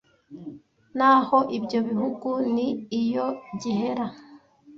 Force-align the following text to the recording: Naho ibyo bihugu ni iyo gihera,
Naho 0.97 1.37
ibyo 1.57 1.79
bihugu 1.87 2.29
ni 2.55 2.67
iyo 3.01 3.25
gihera, 3.61 4.05